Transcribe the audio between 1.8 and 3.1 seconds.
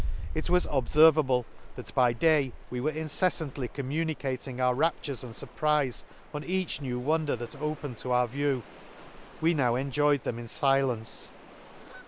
by day we were